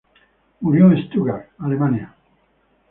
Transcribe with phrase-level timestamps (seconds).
[0.61, 2.11] Murió en Stuttgart, Alemania.